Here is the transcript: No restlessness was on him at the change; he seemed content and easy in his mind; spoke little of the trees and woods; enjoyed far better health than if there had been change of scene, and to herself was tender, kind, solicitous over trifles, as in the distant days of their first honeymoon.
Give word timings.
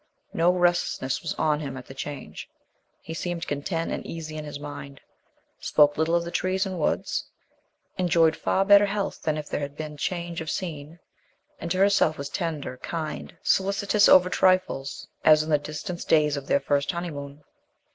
No 0.33 0.49
restlessness 0.51 1.21
was 1.21 1.35
on 1.35 1.59
him 1.59 1.77
at 1.77 1.85
the 1.85 1.93
change; 1.93 2.49
he 3.01 3.13
seemed 3.13 3.45
content 3.45 3.91
and 3.91 4.03
easy 4.03 4.35
in 4.35 4.45
his 4.45 4.59
mind; 4.59 4.99
spoke 5.59 5.95
little 5.95 6.15
of 6.15 6.23
the 6.23 6.31
trees 6.31 6.65
and 6.65 6.79
woods; 6.79 7.25
enjoyed 7.99 8.35
far 8.35 8.65
better 8.65 8.87
health 8.87 9.21
than 9.21 9.37
if 9.37 9.47
there 9.47 9.59
had 9.59 9.77
been 9.77 9.97
change 9.97 10.41
of 10.41 10.49
scene, 10.49 10.97
and 11.59 11.69
to 11.69 11.77
herself 11.77 12.17
was 12.17 12.29
tender, 12.29 12.77
kind, 12.77 13.37
solicitous 13.43 14.09
over 14.09 14.27
trifles, 14.27 15.07
as 15.23 15.43
in 15.43 15.51
the 15.51 15.59
distant 15.59 16.07
days 16.07 16.35
of 16.35 16.47
their 16.47 16.59
first 16.61 16.89
honeymoon. 16.91 17.43